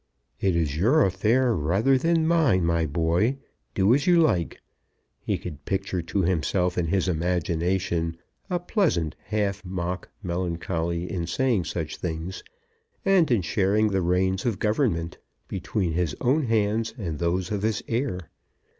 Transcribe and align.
"It 0.39 0.55
is 0.55 0.77
your 0.77 1.05
affair 1.05 1.53
rather 1.53 1.95
than 1.95 2.25
mine, 2.25 2.65
my 2.65 2.87
boy; 2.87 3.37
do 3.75 3.93
as 3.93 4.07
you 4.07 4.19
like." 4.19 4.59
He 5.19 5.37
could 5.37 5.63
picture 5.65 6.01
to 6.01 6.23
himself 6.23 6.75
in 6.75 6.87
his 6.87 7.07
imagination 7.07 8.17
a 8.49 8.57
pleasant, 8.59 9.15
half 9.25 9.63
mock 9.63 10.09
melancholy 10.23 11.07
in 11.11 11.27
saying 11.27 11.65
such 11.65 11.97
things, 11.97 12.43
and 13.05 13.29
in 13.29 13.43
sharing 13.43 13.89
the 13.89 14.01
reins 14.01 14.43
of 14.43 14.57
government 14.57 15.19
between 15.47 15.91
his 15.93 16.15
own 16.19 16.45
hands 16.47 16.95
and 16.97 17.19
those 17.19 17.51
of 17.51 17.61
his 17.61 17.83
heir. 17.87 18.31